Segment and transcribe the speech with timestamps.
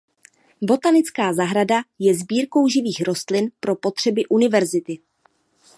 [0.61, 4.99] Botanická zahrada je sbírkou živých rostlin pro potřeby univerzity.